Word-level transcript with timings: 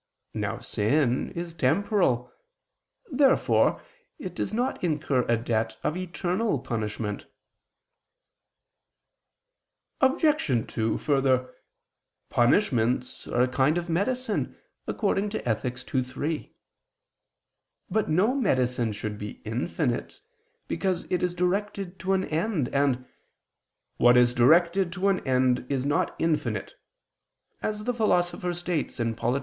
Now 0.33 0.57
sin 0.57 1.29
is 1.33 1.53
temporal. 1.53 2.33
Therefore 3.11 3.83
it 4.17 4.33
does 4.33 4.51
not 4.51 4.83
incur 4.83 5.21
a 5.29 5.37
debt 5.37 5.77
of 5.83 5.95
eternal 5.95 6.57
punishment. 6.57 7.27
Obj. 10.01 10.43
2: 10.67 10.97
Further, 10.97 11.53
"punishments 12.31 13.27
are 13.27 13.41
a 13.43 13.47
kind 13.47 13.77
of 13.77 13.91
medicine" 13.91 14.57
(Ethic. 14.87 15.93
ii, 15.95 16.01
3). 16.01 16.55
But 17.87 18.09
no 18.09 18.33
medicine 18.33 18.93
should 18.93 19.19
be 19.19 19.33
infinite, 19.45 20.19
because 20.67 21.03
it 21.11 21.21
is 21.21 21.35
directed 21.35 21.99
to 21.99 22.13
an 22.13 22.25
end, 22.25 22.69
and 22.69 23.05
"what 23.97 24.17
is 24.17 24.33
directed 24.33 24.91
to 24.93 25.09
an 25.09 25.19
end, 25.27 25.63
is 25.69 25.85
not 25.85 26.15
infinite," 26.17 26.73
as 27.61 27.83
the 27.83 27.93
Philosopher 27.93 28.55
states 28.55 28.99
(Polit. 29.15 29.39